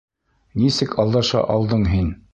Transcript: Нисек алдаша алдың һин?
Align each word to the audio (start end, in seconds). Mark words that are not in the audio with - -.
Нисек 0.61 0.97
алдаша 1.05 1.45
алдың 1.57 1.89
һин? 1.95 2.13